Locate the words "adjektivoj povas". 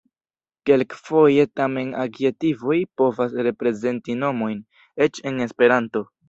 2.03-3.37